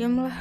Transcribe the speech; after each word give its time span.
diamlah. 0.00 0.32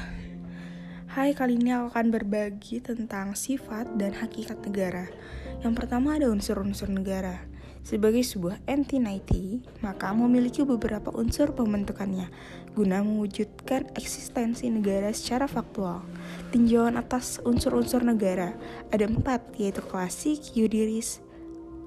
Hai, 1.11 1.35
kali 1.35 1.59
ini 1.59 1.75
aku 1.75 1.91
akan 1.91 2.15
berbagi 2.15 2.79
tentang 2.79 3.35
sifat 3.35 3.91
dan 3.99 4.15
hakikat 4.15 4.55
negara. 4.63 5.11
Yang 5.59 5.83
pertama 5.83 6.15
ada 6.15 6.31
unsur-unsur 6.31 6.87
negara. 6.87 7.43
Sebagai 7.83 8.23
sebuah 8.23 8.63
entity, 8.71 9.59
maka 9.83 10.15
memiliki 10.15 10.63
beberapa 10.63 11.11
unsur 11.11 11.51
pembentukannya 11.51 12.31
guna 12.71 13.03
mewujudkan 13.03 13.83
eksistensi 13.99 14.71
negara 14.71 15.11
secara 15.11 15.43
faktual. 15.43 16.07
Tinjauan 16.55 16.95
atas 16.95 17.43
unsur-unsur 17.43 17.99
negara 17.99 18.55
ada 18.95 19.11
empat, 19.11 19.43
yaitu 19.59 19.83
klasik, 19.83 20.55
yudiris, 20.55 21.19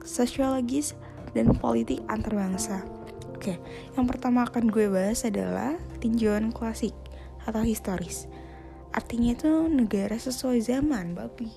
sosiologis, 0.05 0.93
dan 1.33 1.57
politik 1.57 2.05
antarbangsa. 2.13 2.85
Oke, 3.33 3.57
yang 3.97 4.05
pertama 4.05 4.45
akan 4.45 4.69
gue 4.69 4.93
bahas 4.93 5.25
adalah 5.25 5.81
tinjauan 6.05 6.53
klasik 6.53 6.93
atau 7.47 7.63
historis. 7.65 8.31
Artinya 8.93 9.33
itu 9.33 9.51
negara 9.73 10.21
sesuai 10.21 10.61
zaman, 10.61 11.17
babi. 11.17 11.49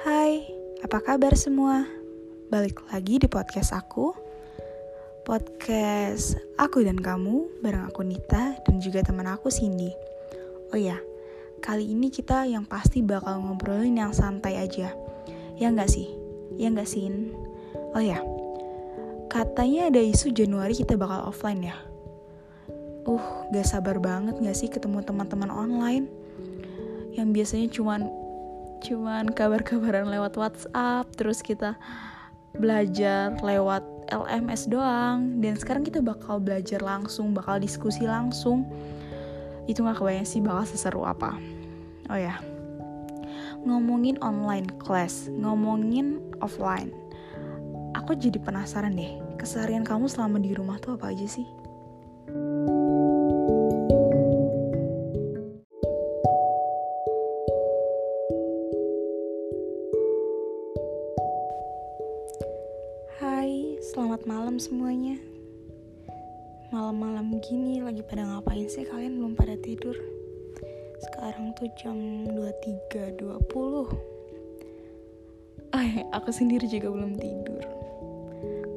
Hai, 0.00 0.48
apa 0.80 0.98
kabar 1.04 1.36
semua? 1.36 1.84
Balik 2.48 2.80
lagi 2.88 3.20
di 3.20 3.28
podcast 3.28 3.76
aku. 3.76 4.16
Podcast 5.28 6.40
aku 6.56 6.80
dan 6.80 6.96
kamu 6.96 7.60
bareng 7.60 7.84
aku 7.92 8.00
Nita 8.02 8.56
dan 8.64 8.80
juga 8.80 9.04
teman 9.04 9.28
aku 9.28 9.52
Cindy. 9.52 9.92
Oh 10.72 10.80
ya, 10.80 10.96
kali 11.60 11.92
ini 11.92 12.08
kita 12.08 12.48
yang 12.48 12.64
pasti 12.64 13.04
bakal 13.04 13.44
ngobrolin 13.44 14.00
yang 14.00 14.16
santai 14.16 14.56
aja. 14.56 15.09
Ya 15.60 15.68
nggak 15.68 15.92
sih? 15.92 16.08
Ya 16.56 16.72
nggak 16.72 16.88
sih? 16.88 17.12
Oh 17.92 18.00
ya, 18.00 18.24
katanya 19.28 19.92
ada 19.92 20.00
isu 20.00 20.32
Januari 20.32 20.72
kita 20.72 20.96
bakal 20.96 21.28
offline 21.28 21.68
ya. 21.68 21.76
Uh, 23.04 23.48
gak 23.50 23.64
sabar 23.64 23.96
banget 23.96 24.36
gak 24.38 24.56
sih 24.56 24.68
ketemu 24.68 25.00
teman-teman 25.00 25.48
online 25.48 26.04
yang 27.16 27.32
biasanya 27.32 27.72
cuman 27.72 28.06
cuman 28.84 29.32
kabar-kabaran 29.32 30.08
lewat 30.08 30.36
WhatsApp 30.36 31.08
terus 31.16 31.40
kita 31.40 31.80
belajar 32.56 33.36
lewat 33.40 33.84
LMS 34.10 34.68
doang 34.68 35.38
dan 35.38 35.54
sekarang 35.56 35.84
kita 35.86 36.04
bakal 36.04 36.42
belajar 36.42 36.82
langsung 36.82 37.32
bakal 37.32 37.56
diskusi 37.56 38.04
langsung 38.04 38.68
itu 39.64 39.80
gak 39.80 40.00
kebayang 40.02 40.26
sih 40.26 40.42
bakal 40.42 40.64
seseru 40.66 41.06
apa 41.06 41.36
oh 42.10 42.18
ya 42.18 42.36
ngomongin 43.64 44.16
online 44.24 44.68
class 44.80 45.28
ngomongin 45.28 46.20
offline. 46.40 46.92
Aku 47.92 48.16
jadi 48.16 48.40
penasaran 48.40 48.96
deh 48.96 49.20
keseharian 49.36 49.84
kamu 49.84 50.08
selama 50.08 50.40
di 50.40 50.56
rumah 50.56 50.80
tuh 50.80 50.96
apa 50.96 51.12
aja 51.12 51.26
sih? 51.28 51.44
Hai, 63.20 63.76
selamat 63.92 64.24
malam 64.24 64.56
semuanya. 64.56 65.20
Malam-malam 66.70 67.42
gini 67.44 67.82
lagi 67.82 68.00
pada 68.06 68.24
ngapain 68.24 68.70
sih? 68.70 68.86
Kalian 68.86 69.18
belum 69.18 69.34
pada 69.34 69.58
tidur 69.58 70.19
sekarang 71.00 71.56
tuh 71.56 71.68
jam 71.80 71.96
23.20 72.28 73.24
Eh, 75.70 76.02
aku 76.12 76.34
sendiri 76.34 76.66
juga 76.66 76.90
belum 76.92 77.14
tidur. 77.16 77.62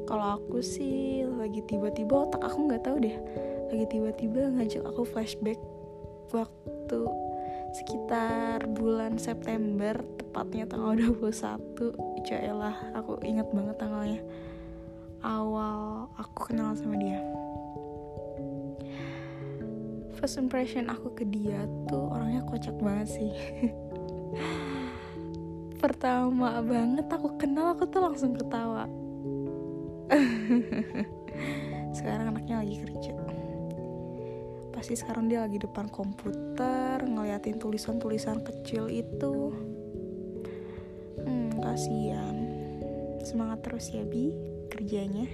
Kalau 0.08 0.38
aku 0.38 0.62
sih 0.62 1.26
lagi 1.26 1.60
tiba-tiba 1.66 2.24
otak 2.24 2.40
aku 2.40 2.70
nggak 2.70 2.86
tahu 2.86 3.02
deh. 3.02 3.16
Lagi 3.68 3.84
tiba-tiba 3.90 4.46
ngajak 4.56 4.86
aku 4.86 5.02
flashback 5.02 5.58
waktu 6.30 7.00
sekitar 7.74 8.62
bulan 8.72 9.18
September 9.18 9.98
tepatnya 10.16 10.70
tanggal 10.70 10.94
21 11.18 12.24
Jaelah 12.24 12.94
aku 12.94 13.18
inget 13.26 13.50
banget 13.50 13.76
tanggalnya. 13.76 14.22
Awal 15.20 16.08
aku 16.14 16.52
kenal 16.52 16.78
sama 16.78 16.94
dia 16.96 17.20
first 20.24 20.40
impression 20.40 20.88
aku 20.88 21.12
ke 21.12 21.28
dia 21.28 21.68
tuh 21.84 22.08
orangnya 22.08 22.40
kocak 22.48 22.72
banget 22.80 23.20
sih. 23.20 23.28
Pertama 25.84 26.64
banget 26.64 27.04
aku 27.12 27.36
kenal 27.36 27.76
aku 27.76 27.84
tuh 27.84 28.08
langsung 28.08 28.32
ketawa. 28.32 28.88
Sekarang 32.00 32.32
anaknya 32.32 32.64
lagi 32.64 32.80
kerja. 32.80 33.12
Pasti 34.72 34.96
sekarang 34.96 35.28
dia 35.28 35.44
lagi 35.44 35.60
depan 35.60 35.92
komputer 35.92 37.04
ngeliatin 37.04 37.60
tulisan-tulisan 37.60 38.40
kecil 38.48 38.88
itu. 38.88 39.52
Hmm 41.20 41.52
kasihan. 41.60 42.48
Semangat 43.20 43.60
terus 43.60 43.92
ya 43.92 44.08
bi 44.08 44.32
kerjanya. 44.72 45.28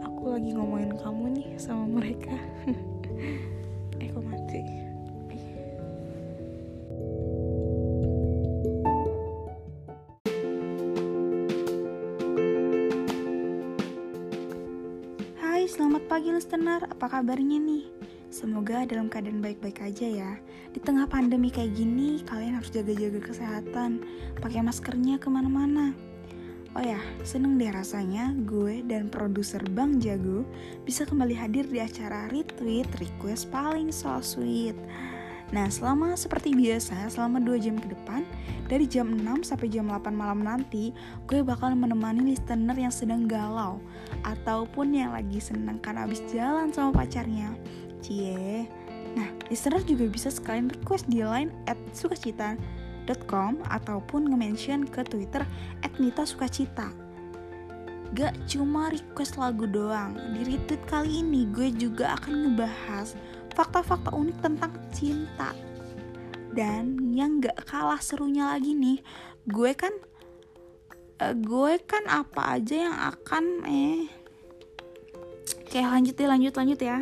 Aku 0.00 0.32
lagi 0.32 0.56
ngomongin 0.56 0.96
kamu 0.96 1.24
nih 1.36 1.48
sama 1.60 2.00
mereka 2.00 2.40
eh 4.00 4.10
mati 4.16 4.60
Hai, 15.38 15.70
selamat 15.70 16.10
pagi 16.10 16.34
listener. 16.34 16.82
Apa 16.90 17.06
kabarnya 17.06 17.60
nih? 17.60 17.86
Semoga 18.32 18.88
dalam 18.88 19.12
keadaan 19.12 19.44
baik-baik 19.44 19.84
aja 19.84 20.08
ya. 20.08 20.32
Di 20.72 20.80
tengah 20.80 21.04
pandemi 21.04 21.52
kayak 21.52 21.76
gini, 21.76 22.24
kalian 22.24 22.56
harus 22.56 22.72
jaga-jaga 22.72 23.20
kesehatan. 23.20 24.02
Pakai 24.40 24.64
maskernya 24.64 25.20
ke 25.20 25.28
mana-mana. 25.28 25.92
Oh 26.72 26.80
ya, 26.80 26.96
seneng 27.20 27.60
deh 27.60 27.68
rasanya 27.68 28.32
gue 28.48 28.80
dan 28.88 29.12
produser 29.12 29.60
Bang 29.76 30.00
Jago 30.00 30.48
bisa 30.88 31.04
kembali 31.04 31.36
hadir 31.36 31.68
di 31.68 31.84
acara 31.84 32.32
Retweet 32.32 32.88
Request 32.96 33.52
paling 33.52 33.92
so 33.92 34.16
sweet. 34.24 34.72
Nah, 35.52 35.68
selama 35.68 36.16
seperti 36.16 36.56
biasa, 36.56 37.12
selama 37.12 37.36
2 37.44 37.60
jam 37.60 37.76
ke 37.76 37.92
depan, 37.92 38.24
dari 38.72 38.88
jam 38.88 39.04
6 39.20 39.44
sampai 39.44 39.68
jam 39.68 39.84
8 39.84 40.16
malam 40.16 40.40
nanti, 40.40 40.96
gue 41.28 41.44
bakal 41.44 41.76
menemani 41.76 42.32
listener 42.32 42.72
yang 42.72 42.88
sedang 42.88 43.28
galau 43.28 43.76
ataupun 44.24 44.96
yang 44.96 45.12
lagi 45.12 45.44
seneng 45.44 45.76
karena 45.84 46.08
habis 46.08 46.24
jalan 46.32 46.72
sama 46.72 47.04
pacarnya. 47.04 47.52
Cie. 48.00 48.64
Nah, 49.12 49.28
listener 49.52 49.84
juga 49.84 50.08
bisa 50.08 50.32
sekalian 50.32 50.72
request 50.72 51.04
di 51.12 51.20
line 51.20 51.52
at 51.68 51.76
sukacita.com 53.02 53.66
ataupun 53.66 54.30
nge-mention 54.30 54.86
ke 54.86 55.02
Twitter 55.06 55.42
at 55.82 55.92
Nita 55.98 56.22
Sukacita. 56.22 56.90
Gak 58.12 58.36
cuma 58.44 58.92
request 58.92 59.40
lagu 59.40 59.64
doang, 59.64 60.14
di 60.36 60.44
retweet 60.44 60.82
kali 60.84 61.24
ini 61.24 61.48
gue 61.48 61.72
juga 61.72 62.12
akan 62.20 62.32
ngebahas 62.46 63.16
fakta-fakta 63.56 64.12
unik 64.12 64.36
tentang 64.44 64.72
cinta. 64.92 65.50
Dan 66.52 67.16
yang 67.16 67.40
gak 67.40 67.64
kalah 67.64 68.00
serunya 68.04 68.52
lagi 68.52 68.76
nih, 68.76 69.00
gue 69.48 69.70
kan 69.72 69.92
uh, 71.24 71.34
gue 71.34 71.72
kan 71.88 72.04
apa 72.06 72.60
aja 72.60 72.76
yang 72.88 72.96
akan 73.16 73.44
eh 73.66 74.04
Oke 75.42 75.80
lanjut 75.80 76.12
ya 76.12 76.28
lanjut 76.28 76.52
lanjut 76.52 76.80
ya 76.84 77.00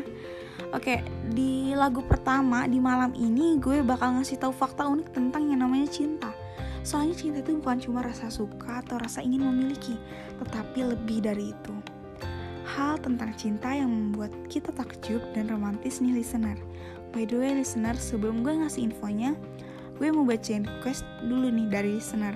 Oke 0.70 1.00
di 1.32 1.72
lagu 1.72 2.04
pertama 2.04 2.68
di 2.68 2.76
malam 2.76 3.16
ini 3.16 3.56
gue 3.56 3.80
bakal 3.80 4.20
ngasih 4.20 4.38
tahu 4.38 4.52
fakta 4.52 4.86
unik 4.86 5.16
tentang 5.16 5.48
yang 5.48 5.64
namanya 5.64 5.88
cinta. 5.88 6.30
Soalnya 6.80 7.16
cinta 7.16 7.38
itu 7.44 7.60
bukan 7.60 7.78
cuma 7.80 8.00
rasa 8.00 8.32
suka 8.32 8.80
atau 8.80 8.96
rasa 8.96 9.20
ingin 9.20 9.44
memiliki 9.44 9.96
Tetapi 10.40 10.96
lebih 10.96 11.20
dari 11.24 11.52
itu. 11.52 11.74
Hal 12.70 13.02
tentang 13.02 13.34
cinta 13.34 13.74
yang 13.74 13.90
membuat 13.90 14.30
kita 14.46 14.70
takjub 14.72 15.20
dan 15.34 15.50
romantis 15.50 15.98
nih 15.98 16.22
listener. 16.22 16.56
By 17.10 17.26
the 17.26 17.36
way 17.36 17.52
listener 17.52 17.98
sebelum 17.98 18.46
gue 18.46 18.54
ngasih 18.62 18.86
infonya 18.86 19.34
Gue 20.00 20.08
mau 20.16 20.24
bacain 20.24 20.64
request 20.64 21.04
dulu 21.28 21.52
nih 21.52 21.68
dari 21.68 22.00
listener. 22.00 22.32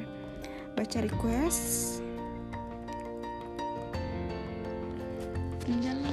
Baca 0.76 1.00
request. 1.00 2.04
Tinggal 5.64 6.03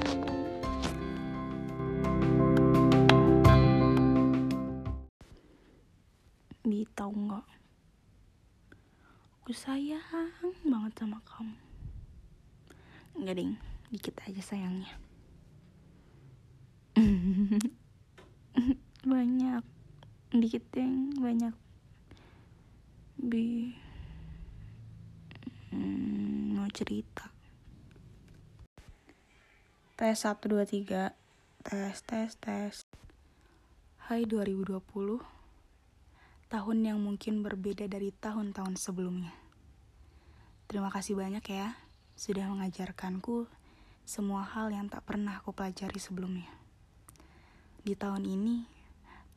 Bi 6.72 6.88
tau 6.96 7.12
nggak? 7.12 7.44
Aku 9.44 9.52
sayang 9.52 10.00
banget 10.64 10.92
sama 10.96 11.20
kamu. 11.20 11.52
Enggak 13.12 13.36
ding, 13.36 13.60
dikit 13.92 14.16
aja 14.24 14.40
sayangnya. 14.40 14.88
banyak, 19.12 19.60
dikit 20.32 20.64
yang 20.72 21.12
banyak. 21.20 21.52
Bi, 23.20 23.76
cerita. 26.72 27.28
Tes 30.00 30.24
1, 30.24 30.40
2, 30.48 30.88
3 30.88 31.12
Tes, 31.68 31.96
tes, 32.08 32.32
tes 32.40 32.88
Hai 34.08 34.24
2020 34.24 35.41
Tahun 36.52 36.84
yang 36.84 37.00
mungkin 37.00 37.40
berbeda 37.40 37.88
dari 37.88 38.12
tahun-tahun 38.12 38.76
sebelumnya. 38.76 39.32
Terima 40.68 40.92
kasih 40.92 41.16
banyak 41.16 41.40
ya 41.48 41.80
Sudah 42.12 42.44
mengajarkanku 42.52 43.48
Semua 44.04 44.44
hal 44.44 44.68
yang 44.68 44.92
tak 44.92 45.00
pernah 45.08 45.40
aku 45.40 45.56
pelajari 45.56 45.96
sebelumnya. 45.96 46.52
Di 47.80 47.96
tahun 47.96 48.28
ini 48.28 48.68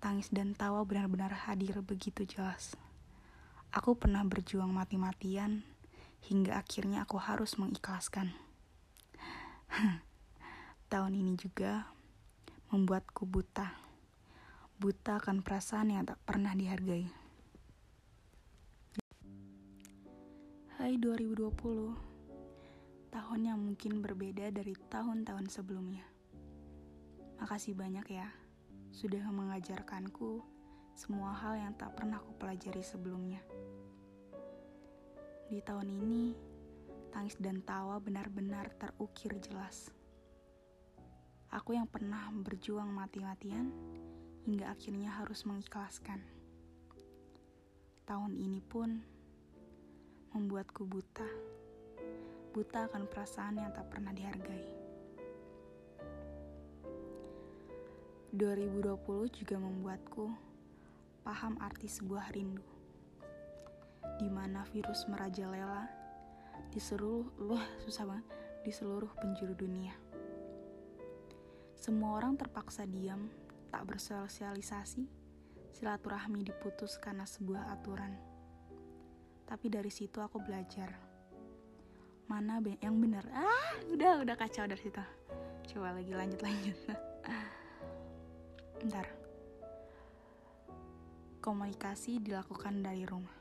Tangis 0.04 0.28
dan 0.28 0.60
tawa 0.60 0.84
benar-benar 0.84 1.48
hadir 1.48 1.80
begitu 1.80 2.28
jelas. 2.28 2.76
Aku 3.72 3.96
pernah 3.96 4.28
berjuang 4.28 4.76
mati-matian 4.76 5.64
Hingga 6.20 6.60
akhirnya 6.60 7.08
aku 7.08 7.16
harus 7.16 7.56
mengikhlaskan. 7.56 8.36
Tahun 10.92 11.14
ini 11.16 11.40
juga 11.40 11.88
membuatku 12.76 13.24
buta. 13.24 13.85
Buta 14.76 15.24
akan 15.24 15.40
perasaan 15.40 15.88
yang 15.88 16.04
tak 16.04 16.20
pernah 16.28 16.52
dihargai. 16.52 17.08
Hai 20.76 21.00
2020, 21.00 21.96
tahun 23.08 23.40
yang 23.48 23.56
mungkin 23.56 24.04
berbeda 24.04 24.52
dari 24.52 24.76
tahun-tahun 24.92 25.48
sebelumnya. 25.48 26.04
Makasih 27.40 27.72
banyak 27.72 28.04
ya, 28.20 28.28
sudah 28.92 29.24
mengajarkanku 29.32 30.44
semua 30.92 31.32
hal 31.32 31.56
yang 31.56 31.72
tak 31.80 31.96
pernah 31.96 32.20
aku 32.20 32.36
pelajari 32.36 32.84
sebelumnya. 32.84 33.40
Di 35.48 35.64
tahun 35.64 35.88
ini, 35.88 36.36
tangis 37.16 37.40
dan 37.40 37.64
tawa 37.64 37.96
benar-benar 38.04 38.76
terukir 38.76 39.40
jelas. 39.40 39.88
Aku 41.56 41.72
yang 41.72 41.88
pernah 41.88 42.28
berjuang 42.28 42.92
mati-matian 42.92 43.72
hingga 44.46 44.70
akhirnya 44.70 45.10
harus 45.10 45.42
mengikhlaskan. 45.50 46.22
Tahun 48.06 48.34
ini 48.38 48.62
pun 48.62 49.02
membuatku 50.38 50.86
buta. 50.86 51.26
Buta 52.54 52.86
akan 52.86 53.10
perasaan 53.10 53.58
yang 53.58 53.74
tak 53.74 53.90
pernah 53.90 54.14
dihargai. 54.14 54.62
2020 58.38 58.86
juga 59.34 59.58
membuatku 59.58 60.30
paham 61.26 61.58
arti 61.58 61.90
sebuah 61.90 62.30
rindu. 62.30 62.62
Di 64.22 64.30
mana 64.30 64.62
virus 64.70 65.10
merajalela 65.10 65.90
di 66.70 66.78
seluruh 66.78 67.26
luah 67.42 67.66
susah 67.82 68.06
banget 68.06 68.28
di 68.62 68.72
seluruh 68.76 69.10
penjuru 69.18 69.58
dunia. 69.58 69.96
Semua 71.74 72.18
orang 72.18 72.34
terpaksa 72.34 72.86
diam, 72.90 73.30
tak 73.76 73.92
bersosialisasi, 73.92 75.04
silaturahmi 75.76 76.48
diputus 76.48 76.96
karena 76.96 77.28
sebuah 77.28 77.76
aturan. 77.76 78.16
Tapi 79.44 79.68
dari 79.68 79.92
situ 79.92 80.24
aku 80.24 80.40
belajar. 80.40 80.96
Mana 82.32 82.64
yang 82.80 82.96
benar? 83.04 83.28
Ah, 83.36 83.76
udah 83.92 84.24
udah 84.24 84.40
kacau 84.40 84.64
dari 84.64 84.80
situ. 84.80 85.04
Coba 85.68 85.92
lagi 85.92 86.16
lanjut 86.16 86.40
lanjut. 86.40 86.78
Bentar. 88.80 89.12
Komunikasi 91.44 92.24
dilakukan 92.24 92.80
dari 92.80 93.04
rumah. 93.04 93.36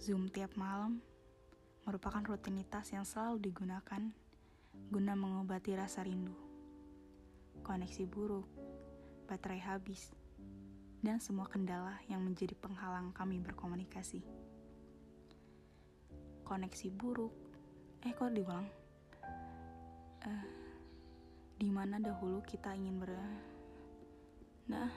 Zoom 0.00 0.32
tiap 0.32 0.56
malam 0.56 0.96
merupakan 1.84 2.24
rutinitas 2.24 2.88
yang 2.96 3.04
selalu 3.04 3.52
digunakan 3.52 4.00
guna 4.88 5.12
mengobati 5.12 5.76
rasa 5.76 6.08
rindu 6.08 6.32
koneksi 7.60 8.04
buruk, 8.08 8.48
baterai 9.30 9.62
habis, 9.62 10.10
dan 11.06 11.22
semua 11.22 11.46
kendala 11.46 11.94
yang 12.10 12.18
menjadi 12.18 12.58
penghalang 12.58 13.14
kami 13.14 13.38
berkomunikasi. 13.38 14.26
Koneksi 16.42 16.88
buruk, 16.90 17.30
eh 18.02 18.10
kok 18.10 18.34
diulang? 18.34 18.66
Uh, 20.26 20.46
di 21.62 21.70
mana 21.70 22.02
dahulu 22.02 22.42
kita 22.42 22.74
ingin 22.74 22.98
ber... 22.98 23.14
Nah, 24.66 24.90